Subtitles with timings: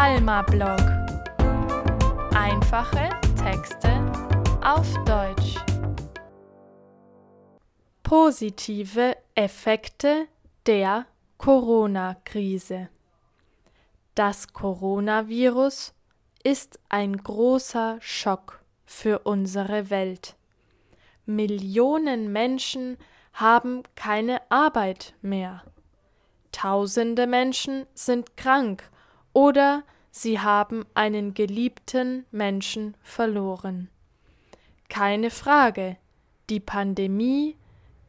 [0.00, 0.78] Alma-Blog.
[2.32, 3.90] Einfache Texte
[4.64, 5.56] auf Deutsch.
[8.04, 10.28] Positive Effekte
[10.66, 11.06] der
[11.38, 12.90] Corona-Krise.
[14.14, 15.94] Das Coronavirus
[16.44, 20.36] ist ein großer Schock für unsere Welt.
[21.26, 22.98] Millionen Menschen
[23.32, 25.64] haben keine Arbeit mehr.
[26.52, 28.88] Tausende Menschen sind krank
[29.38, 33.88] oder sie haben einen geliebten Menschen verloren.
[34.88, 35.96] Keine Frage,
[36.50, 37.54] die Pandemie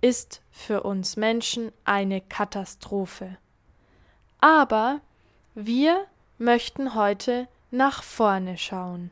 [0.00, 3.36] ist für uns Menschen eine Katastrophe.
[4.40, 5.02] Aber
[5.54, 6.06] wir
[6.38, 9.10] möchten heute nach vorne schauen.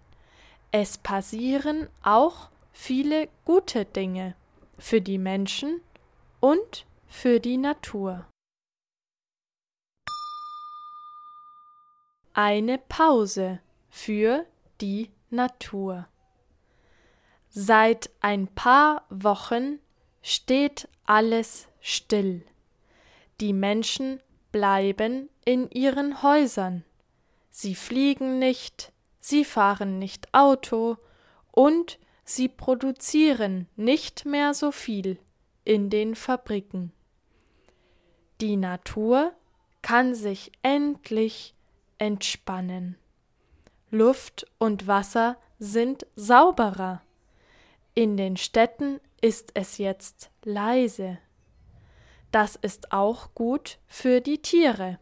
[0.71, 4.35] Es passieren auch viele gute Dinge
[4.79, 5.83] für die Menschen
[6.41, 8.25] und für die Natur.
[12.39, 14.45] Eine Pause für
[14.83, 16.07] die Natur.
[17.49, 19.79] Seit ein paar Wochen
[20.21, 22.45] steht alles still.
[23.41, 24.21] Die Menschen
[24.53, 26.85] bleiben in ihren Häusern.
[27.49, 30.99] Sie fliegen nicht, sie fahren nicht Auto
[31.53, 35.19] und sie produzieren nicht mehr so viel
[35.65, 36.93] in den Fabriken.
[38.43, 39.33] Die Natur
[39.81, 41.56] kann sich endlich
[41.99, 42.97] entspannen.
[43.91, 47.03] Luft und Wasser sind sauberer.
[47.95, 51.19] In den Städten ist es jetzt leise.
[52.31, 54.99] Das ist auch gut für die Tiere.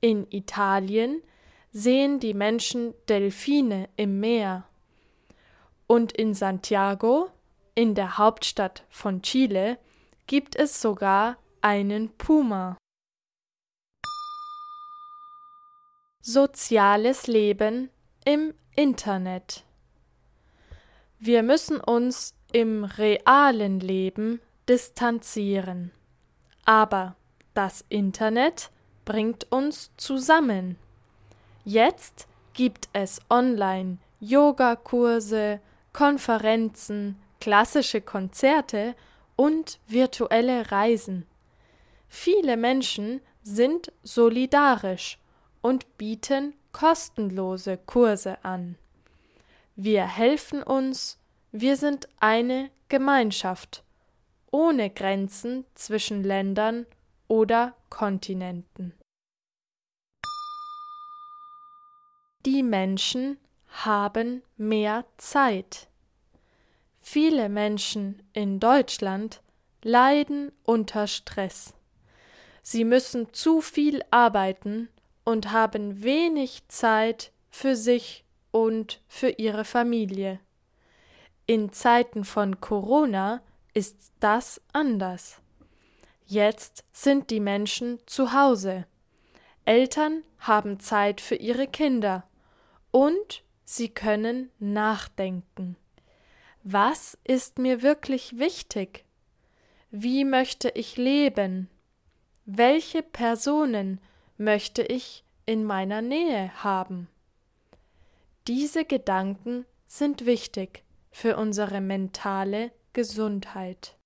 [0.00, 1.22] In Italien
[1.72, 4.64] sehen die Menschen Delfine im Meer.
[5.86, 7.30] Und in Santiago,
[7.74, 9.78] in der Hauptstadt von Chile,
[10.26, 12.76] gibt es sogar einen Puma.
[16.28, 17.88] Soziales Leben
[18.24, 19.62] im Internet.
[21.20, 25.92] Wir müssen uns im realen Leben distanzieren.
[26.64, 27.14] Aber
[27.54, 28.72] das Internet
[29.04, 30.76] bringt uns zusammen.
[31.64, 35.60] Jetzt gibt es online Yogakurse,
[35.92, 38.96] Konferenzen, klassische Konzerte
[39.36, 41.24] und virtuelle Reisen.
[42.08, 45.20] Viele Menschen sind solidarisch
[45.66, 48.78] und bieten kostenlose Kurse an.
[49.74, 51.18] Wir helfen uns,
[51.50, 53.82] wir sind eine Gemeinschaft,
[54.52, 56.86] ohne Grenzen zwischen Ländern
[57.26, 58.94] oder Kontinenten.
[62.46, 65.88] Die Menschen haben mehr Zeit.
[67.00, 69.42] Viele Menschen in Deutschland
[69.82, 71.74] leiden unter Stress.
[72.62, 74.90] Sie müssen zu viel arbeiten
[75.26, 80.38] und haben wenig Zeit für sich und für ihre Familie.
[81.46, 83.42] In Zeiten von Corona
[83.74, 85.40] ist das anders.
[86.26, 88.86] Jetzt sind die Menschen zu Hause.
[89.64, 92.24] Eltern haben Zeit für ihre Kinder
[92.92, 95.76] und sie können nachdenken.
[96.62, 99.04] Was ist mir wirklich wichtig?
[99.90, 101.68] Wie möchte ich leben?
[102.44, 104.00] Welche Personen
[104.36, 107.08] möchte ich in meiner Nähe haben.
[108.46, 113.96] Diese Gedanken sind wichtig für unsere mentale Gesundheit.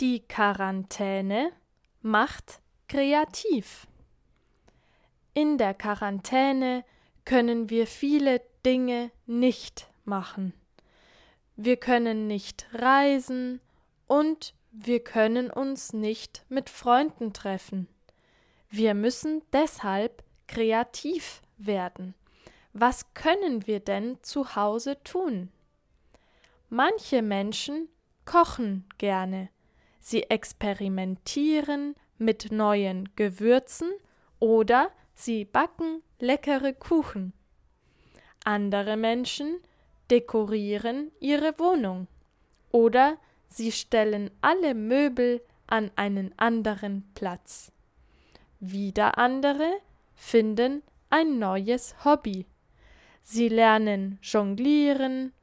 [0.00, 1.52] Die Quarantäne
[2.00, 3.86] macht kreativ.
[5.34, 6.84] In der Quarantäne
[7.24, 10.52] können wir viele Dinge nicht machen.
[11.56, 13.60] Wir können nicht reisen
[14.06, 17.88] und wir können uns nicht mit Freunden treffen.
[18.70, 22.14] Wir müssen deshalb kreativ werden.
[22.72, 25.50] Was können wir denn zu Hause tun?
[26.70, 27.88] Manche Menschen
[28.24, 29.50] kochen gerne.
[30.00, 33.90] Sie experimentieren mit neuen Gewürzen
[34.38, 37.34] oder sie backen leckere Kuchen.
[38.42, 39.58] Andere Menschen
[40.10, 42.08] dekorieren ihre Wohnung
[42.70, 43.18] oder
[43.54, 47.70] Sie stellen alle Möbel an einen anderen Platz.
[48.60, 49.70] Wieder andere
[50.14, 52.46] finden ein neues Hobby.
[53.22, 55.34] Sie lernen Jonglieren,